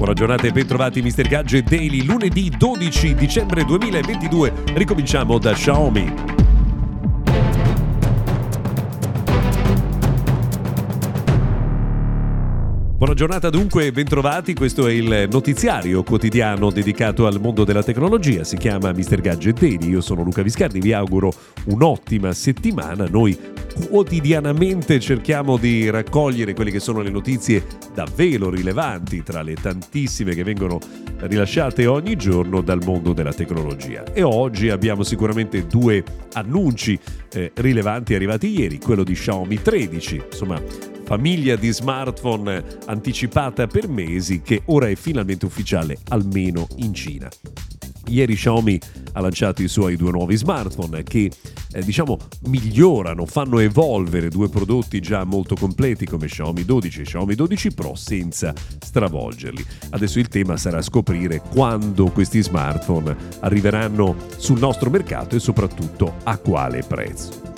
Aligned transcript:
Buona 0.00 0.14
giornata 0.14 0.46
e 0.46 0.50
bentrovati 0.50 1.02
Mr. 1.02 1.28
Gadget 1.28 1.68
Daily, 1.68 2.06
lunedì 2.06 2.48
12 2.48 3.14
dicembre 3.14 3.66
2022. 3.66 4.62
Ricominciamo 4.72 5.36
da 5.36 5.52
Xiaomi. 5.52 6.49
Buona 13.10 13.26
giornata 13.26 13.50
dunque 13.50 13.90
bentrovati, 13.90 14.54
questo 14.54 14.86
è 14.86 14.92
il 14.92 15.26
notiziario 15.32 16.04
quotidiano 16.04 16.70
dedicato 16.70 17.26
al 17.26 17.40
mondo 17.40 17.64
della 17.64 17.82
tecnologia, 17.82 18.44
si 18.44 18.56
chiama 18.56 18.92
Mr. 18.92 19.20
Gadget 19.20 19.58
Daily, 19.58 19.88
io 19.88 20.00
sono 20.00 20.22
Luca 20.22 20.42
Viscardi, 20.42 20.78
vi 20.78 20.92
auguro 20.92 21.32
un'ottima 21.64 22.32
settimana, 22.32 23.08
noi 23.10 23.36
quotidianamente 23.88 25.00
cerchiamo 25.00 25.56
di 25.56 25.90
raccogliere 25.90 26.54
quelle 26.54 26.70
che 26.70 26.78
sono 26.78 27.00
le 27.00 27.10
notizie 27.10 27.64
davvero 27.92 28.48
rilevanti 28.48 29.24
tra 29.24 29.42
le 29.42 29.54
tantissime 29.54 30.32
che 30.32 30.44
vengono 30.44 30.78
rilasciate 31.18 31.86
ogni 31.86 32.14
giorno 32.14 32.60
dal 32.60 32.78
mondo 32.84 33.12
della 33.12 33.32
tecnologia. 33.32 34.04
E 34.12 34.22
oggi 34.22 34.68
abbiamo 34.68 35.02
sicuramente 35.02 35.66
due 35.66 36.04
annunci 36.34 36.96
eh, 37.32 37.50
rilevanti 37.54 38.14
arrivati 38.14 38.56
ieri, 38.56 38.78
quello 38.78 39.02
di 39.02 39.14
Xiaomi 39.14 39.60
13, 39.60 40.22
insomma 40.30 40.98
famiglia 41.10 41.56
di 41.56 41.72
smartphone 41.72 42.64
anticipata 42.86 43.66
per 43.66 43.88
mesi 43.88 44.42
che 44.42 44.62
ora 44.66 44.86
è 44.86 44.94
finalmente 44.94 45.44
ufficiale 45.44 45.98
almeno 46.10 46.68
in 46.76 46.94
Cina. 46.94 47.28
Ieri 48.06 48.36
Xiaomi 48.36 48.78
ha 49.14 49.20
lanciato 49.20 49.60
i 49.60 49.66
suoi 49.66 49.96
due 49.96 50.12
nuovi 50.12 50.36
smartphone 50.36 51.02
che 51.02 51.28
eh, 51.72 51.82
diciamo 51.82 52.16
migliorano, 52.42 53.26
fanno 53.26 53.58
evolvere 53.58 54.28
due 54.28 54.48
prodotti 54.48 55.00
già 55.00 55.24
molto 55.24 55.56
completi 55.56 56.06
come 56.06 56.28
Xiaomi 56.28 56.64
12 56.64 57.00
e 57.00 57.02
Xiaomi 57.02 57.34
12 57.34 57.72
Pro 57.72 57.96
senza 57.96 58.54
stravolgerli. 58.78 59.66
Adesso 59.90 60.20
il 60.20 60.28
tema 60.28 60.56
sarà 60.56 60.80
scoprire 60.80 61.40
quando 61.40 62.08
questi 62.12 62.40
smartphone 62.40 63.16
arriveranno 63.40 64.14
sul 64.36 64.60
nostro 64.60 64.90
mercato 64.90 65.34
e 65.34 65.40
soprattutto 65.40 66.18
a 66.22 66.38
quale 66.38 66.84
prezzo. 66.84 67.49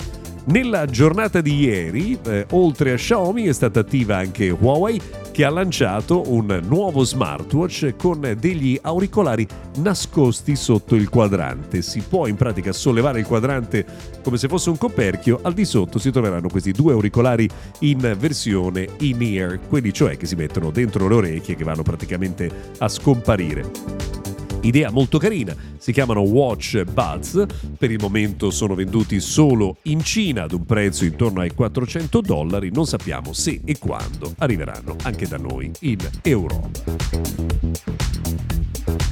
Nella 0.45 0.85
giornata 0.87 1.39
di 1.39 1.55
ieri, 1.55 2.19
eh, 2.25 2.45
oltre 2.51 2.91
a 2.91 2.95
Xiaomi, 2.95 3.45
è 3.45 3.53
stata 3.53 3.79
attiva 3.79 4.17
anche 4.17 4.49
Huawei 4.49 4.99
che 5.31 5.45
ha 5.45 5.49
lanciato 5.49 6.29
un 6.33 6.61
nuovo 6.67 7.05
smartwatch 7.05 7.95
con 7.95 8.35
degli 8.37 8.77
auricolari 8.81 9.47
nascosti 9.77 10.57
sotto 10.57 10.95
il 10.95 11.07
quadrante. 11.07 11.81
Si 11.81 12.01
può 12.01 12.27
in 12.27 12.35
pratica 12.35 12.73
sollevare 12.73 13.21
il 13.21 13.25
quadrante 13.25 13.85
come 14.21 14.35
se 14.35 14.49
fosse 14.49 14.69
un 14.69 14.77
coperchio, 14.77 15.39
al 15.43 15.53
di 15.53 15.63
sotto 15.63 15.97
si 15.97 16.11
troveranno 16.11 16.49
questi 16.49 16.73
due 16.73 16.91
auricolari 16.91 17.49
in 17.79 18.15
versione 18.19 18.87
in-ear, 18.99 19.61
quelli 19.69 19.93
cioè 19.93 20.17
che 20.17 20.25
si 20.25 20.35
mettono 20.35 20.71
dentro 20.71 21.07
le 21.07 21.15
orecchie 21.15 21.55
che 21.55 21.63
vanno 21.63 21.83
praticamente 21.83 22.51
a 22.79 22.89
scomparire 22.89 24.22
idea 24.63 24.91
molto 24.91 25.17
carina. 25.17 25.55
Si 25.77 25.91
chiamano 25.91 26.21
Watch 26.21 26.83
Buds, 26.83 27.45
per 27.77 27.91
il 27.91 27.99
momento 27.99 28.49
sono 28.49 28.75
venduti 28.75 29.19
solo 29.19 29.77
in 29.83 30.03
Cina 30.03 30.43
ad 30.43 30.53
un 30.53 30.65
prezzo 30.65 31.05
intorno 31.05 31.41
ai 31.41 31.53
400 31.53 32.21
dollari, 32.21 32.71
non 32.71 32.85
sappiamo 32.85 33.33
se 33.33 33.61
e 33.63 33.77
quando 33.77 34.33
arriveranno 34.39 34.95
anche 35.03 35.27
da 35.27 35.37
noi 35.37 35.71
in 35.81 35.97
Europa. 36.21 38.22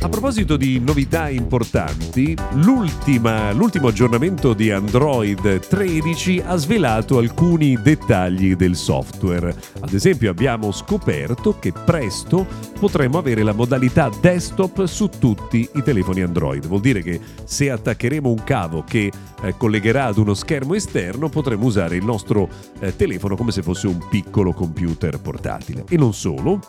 A 0.04 0.10
proposito 0.10 0.58
di 0.58 0.80
novità 0.80 1.30
importanti, 1.30 2.36
l'ultimo 2.54 3.88
aggiornamento 3.88 4.54
di 4.54 4.72
Android 4.72 5.60
13 5.60 6.42
ha 6.44 6.56
svelato 6.56 7.20
alcuni 7.20 7.80
dettagli 7.80 8.56
del 8.56 8.76
software. 8.76 9.56
Ad 9.80 9.94
esempio 9.94 10.32
abbiamo 10.32 10.72
scoperto 10.72 11.60
che 11.60 11.72
presto 11.72 12.48
potremo 12.80 13.20
avere 13.20 13.44
la 13.44 13.54
modalità 13.54 14.10
desktop 14.20 14.86
su 14.86 15.08
tutti 15.20 15.70
i 15.76 15.84
telefoni 15.84 16.24
Android. 16.24 16.66
Vuol 16.66 16.82
dire 16.82 17.04
che 17.04 17.20
se 17.44 17.70
attaccheremo 17.70 18.28
un 18.28 18.44
cavo 18.44 18.84
che 18.84 19.12
eh, 19.44 19.56
collegherà 19.56 20.06
ad 20.06 20.18
uno 20.18 20.34
schermo 20.34 20.74
esterno 20.74 21.30
potremo 21.30 21.66
usare 21.66 21.96
il 21.96 22.04
nostro 22.04 22.50
eh, 22.80 22.96
telefono 22.96 23.36
come 23.36 23.52
se 23.52 23.62
fosse 23.62 23.86
un 23.86 24.00
piccolo 24.10 24.52
computer 24.52 25.22
portatile. 25.22 25.84
E 25.88 25.96
non 25.96 26.16
solo, 26.16 26.60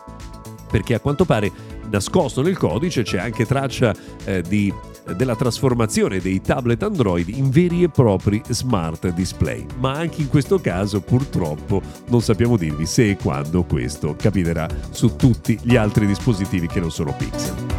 perché 0.73 0.95
a 0.95 0.99
quanto 0.99 1.23
pare 1.23 1.51
nascosto 1.91 2.41
nel 2.41 2.57
codice 2.57 3.03
c'è 3.03 3.19
anche 3.19 3.45
traccia 3.45 3.93
eh, 4.25 4.41
di, 4.41 4.73
della 5.15 5.35
trasformazione 5.35 6.17
dei 6.19 6.41
tablet 6.41 6.81
Android 6.81 7.29
in 7.29 7.51
veri 7.51 7.83
e 7.83 7.89
propri 7.89 8.41
smart 8.47 9.13
display. 9.13 9.63
Ma 9.77 9.91
anche 9.91 10.21
in 10.21 10.29
questo 10.29 10.59
caso 10.59 11.01
purtroppo 11.01 11.79
non 12.07 12.23
sappiamo 12.23 12.57
dirvi 12.57 12.87
se 12.87 13.11
e 13.11 13.17
quando 13.17 13.65
questo 13.65 14.15
capiterà 14.17 14.67
su 14.89 15.15
tutti 15.15 15.59
gli 15.61 15.75
altri 15.75 16.07
dispositivi 16.07 16.65
che 16.65 16.79
non 16.79 16.89
sono 16.89 17.13
Pixel. 17.15 17.72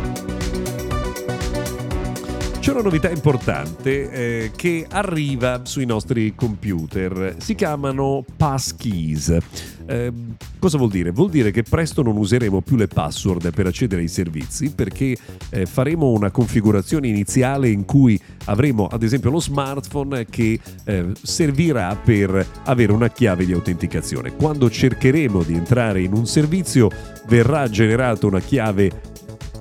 C'è 2.65 2.73
una 2.73 2.81
novità 2.81 3.11
importante 3.11 4.11
eh, 4.11 4.51
che 4.57 4.87
arriva 4.89 5.67
sui 5.67 5.85
nostri 5.85 6.35
computer, 6.35 7.37
si 7.37 7.55
chiamano 7.55 8.25
passkeys. 8.39 9.37
Eh, 9.85 10.11
cosa 10.59 10.79
vuol 10.79 10.89
dire? 10.89 11.11
Vuol 11.11 11.29
dire 11.29 11.51
che 11.51 11.63
presto 11.63 12.01
non 12.01 12.17
useremo 12.17 12.63
più 12.63 12.77
le 12.77 12.87
password 12.87 13.53
per 13.53 13.67
accedere 13.67 14.01
ai 14.01 14.09
servizi 14.09 14.71
perché 14.71 15.15
eh, 15.51 15.67
faremo 15.67 16.09
una 16.13 16.31
configurazione 16.31 17.07
iniziale 17.07 17.69
in 17.69 17.85
cui 17.85 18.19
avremo 18.47 18.87
ad 18.87 19.03
esempio 19.03 19.29
lo 19.29 19.41
smartphone 19.41 20.25
che 20.25 20.59
eh, 20.85 21.13
servirà 21.21 21.95
per 21.97 22.47
avere 22.65 22.93
una 22.93 23.11
chiave 23.11 23.45
di 23.45 23.53
autenticazione. 23.53 24.35
Quando 24.37 24.71
cercheremo 24.71 25.43
di 25.43 25.53
entrare 25.53 26.01
in 26.01 26.15
un 26.15 26.27
servizio 26.27 26.89
verrà 27.27 27.69
generata 27.69 28.25
una 28.25 28.41
chiave 28.41 28.91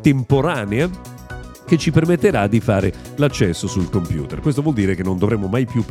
temporanea 0.02 1.12
che 1.66 1.78
ci 1.78 1.92
permetterà 1.92 2.48
di 2.48 2.60
fare 2.60 2.94
l'accesso 3.16 3.68
sul 3.68 3.90
computer. 3.90 4.40
Questo 4.40 4.62
vuol 4.62 4.74
dire 4.74 4.96
che 4.96 5.04
non 5.04 5.18
dovremo 5.18 5.48
mai 5.48 5.66
più 5.66 5.84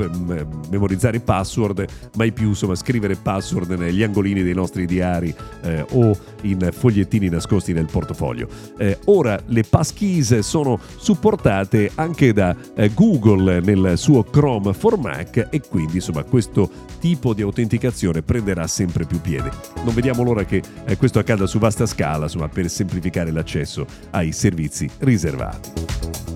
memorizzare 0.70 1.20
password, 1.20 1.84
mai 2.16 2.32
più 2.32 2.48
insomma, 2.48 2.74
scrivere 2.74 3.16
password 3.16 3.72
negli 3.72 4.02
angolini 4.02 4.42
dei 4.42 4.54
nostri 4.54 4.86
diari 4.86 5.34
eh, 5.62 5.84
o 5.90 6.16
in 6.42 6.68
fogliettini 6.72 7.28
nascosti 7.28 7.72
nel 7.72 7.86
portafoglio. 7.86 8.48
Eh, 8.78 8.98
ora 9.06 9.40
le 9.46 9.62
passkeys 9.62 10.38
sono 10.40 10.78
supportate 10.96 11.90
anche 11.94 12.32
da 12.32 12.54
eh, 12.74 12.90
Google 12.94 13.60
nel 13.60 13.94
suo 13.96 14.22
Chrome 14.24 14.72
for 14.72 14.98
Mac 14.98 15.48
e 15.50 15.60
quindi 15.68 15.96
insomma 15.96 16.22
questo 16.24 16.70
tipo 17.00 17.34
di 17.34 17.42
autenticazione 17.42 18.22
prenderà 18.22 18.66
sempre 18.66 19.04
più 19.04 19.20
piede. 19.20 19.50
Non 19.84 19.94
vediamo 19.94 20.22
l'ora 20.22 20.44
che 20.44 20.62
eh, 20.84 20.96
questo 20.96 21.18
accada 21.18 21.46
su 21.46 21.58
vasta 21.58 21.86
scala 21.86 22.24
insomma, 22.24 22.48
per 22.48 22.68
semplificare 22.68 23.30
l'accesso 23.30 23.86
ai 24.10 24.32
servizi 24.32 24.88
riservati. 24.98 25.61
Thank 25.62 26.28
you. 26.28 26.31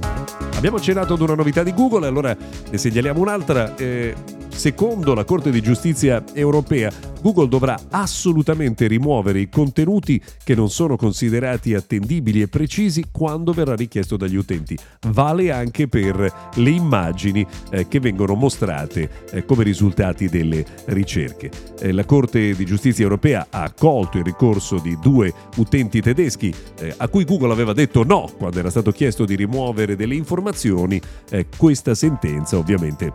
Abbiamo 0.54 0.76
accennato 0.76 1.14
ad 1.14 1.20
una 1.20 1.34
novità 1.34 1.62
di 1.62 1.74
Google, 1.74 2.06
allora 2.06 2.36
ne 2.70 2.78
segnaliamo 2.78 3.20
un'altra. 3.20 3.74
Eh, 3.76 4.14
secondo 4.48 5.12
la 5.14 5.24
Corte 5.24 5.50
di 5.50 5.60
Giustizia 5.60 6.24
europea, 6.32 6.90
Google 7.20 7.48
dovrà 7.48 7.76
assolutamente 7.90 8.86
rimuovere 8.86 9.40
i 9.40 9.48
contenuti 9.48 10.20
che 10.44 10.54
non 10.54 10.70
sono 10.70 10.96
considerati 10.96 11.74
attendibili 11.74 12.40
e 12.40 12.48
precisi 12.48 13.06
quando 13.10 13.52
verrà 13.52 13.74
richiesto 13.74 14.16
dagli 14.16 14.36
utenti. 14.36 14.78
Vale 15.08 15.50
anche 15.50 15.88
per 15.88 16.50
le 16.54 16.70
immagini 16.70 17.44
eh, 17.70 17.88
che 17.88 18.00
vengono 18.00 18.34
mostrate 18.34 19.10
eh, 19.32 19.44
come 19.44 19.64
risultati 19.64 20.28
delle 20.28 20.64
ricerche. 20.86 21.50
Eh, 21.80 21.92
la 21.92 22.04
Corte 22.04 22.54
di 22.54 22.64
Giustizia 22.64 23.02
europea 23.02 23.48
ha 23.50 23.62
accolto 23.62 24.18
il 24.18 24.24
ricorso 24.24 24.78
di 24.78 24.96
due 25.00 25.32
utenti 25.56 26.00
tedeschi 26.00 26.54
eh, 26.78 26.94
a 26.96 27.08
cui 27.08 27.24
Google 27.24 27.52
aveva 27.52 27.72
detto 27.72 28.04
no 28.04 28.30
quando 28.38 28.58
era 28.58 28.70
stato 28.70 28.92
chiesto 28.92 29.24
di 29.24 29.34
rimuovere 29.34 29.96
delle 29.96 30.14
informazioni. 30.26 31.00
Eh, 31.30 31.46
questa 31.56 31.94
sentenza 31.94 32.58
ovviamente 32.58 33.12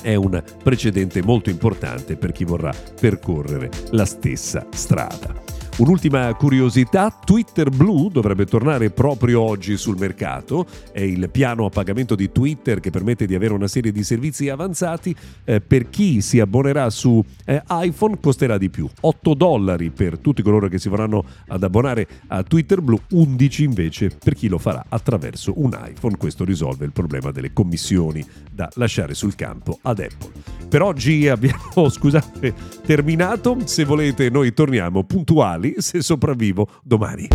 è 0.00 0.14
un 0.14 0.40
precedente 0.62 1.20
molto 1.22 1.50
importante 1.50 2.16
per 2.16 2.30
chi 2.30 2.44
vorrà 2.44 2.72
percorrere 3.00 3.68
la 3.90 4.04
stessa 4.04 4.64
strada. 4.70 5.55
Un'ultima 5.78 6.32
curiosità, 6.32 7.10
Twitter 7.10 7.68
Blue 7.68 8.08
dovrebbe 8.10 8.46
tornare 8.46 8.88
proprio 8.88 9.42
oggi 9.42 9.76
sul 9.76 9.98
mercato, 9.98 10.64
è 10.90 11.02
il 11.02 11.28
piano 11.28 11.66
a 11.66 11.68
pagamento 11.68 12.14
di 12.14 12.32
Twitter 12.32 12.80
che 12.80 12.88
permette 12.88 13.26
di 13.26 13.34
avere 13.34 13.52
una 13.52 13.68
serie 13.68 13.92
di 13.92 14.02
servizi 14.02 14.48
avanzati, 14.48 15.14
eh, 15.44 15.60
per 15.60 15.90
chi 15.90 16.22
si 16.22 16.40
abbonerà 16.40 16.88
su 16.88 17.22
eh, 17.44 17.62
iPhone 17.68 18.18
costerà 18.18 18.56
di 18.56 18.70
più, 18.70 18.88
8 19.02 19.34
dollari 19.34 19.90
per 19.90 20.18
tutti 20.18 20.40
coloro 20.40 20.68
che 20.68 20.78
si 20.78 20.88
vorranno 20.88 21.22
ad 21.48 21.62
abbonare 21.62 22.08
a 22.28 22.42
Twitter 22.42 22.80
Blue, 22.80 23.02
11 23.10 23.64
invece 23.64 24.16
per 24.18 24.32
chi 24.32 24.48
lo 24.48 24.56
farà 24.56 24.82
attraverso 24.88 25.60
un 25.60 25.78
iPhone, 25.78 26.16
questo 26.16 26.44
risolve 26.44 26.86
il 26.86 26.92
problema 26.92 27.30
delle 27.32 27.52
commissioni 27.52 28.24
da 28.50 28.66
lasciare 28.76 29.12
sul 29.12 29.34
campo 29.34 29.78
ad 29.82 29.98
Apple. 29.98 30.30
Per 30.70 30.80
oggi 30.80 31.28
abbiamo, 31.28 31.88
scusate, 31.90 32.54
terminato, 32.86 33.58
se 33.66 33.84
volete 33.84 34.30
noi 34.30 34.54
torniamo 34.54 35.04
puntuali 35.04 35.64
se 35.78 36.02
sopravvivo 36.02 36.66
domani. 36.84 37.28